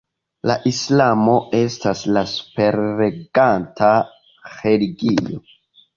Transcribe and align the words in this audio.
La 0.51 0.53
islamo 0.69 1.35
estas 1.59 2.01
la 2.17 2.25
superreganta 2.33 3.93
religio. 4.57 5.43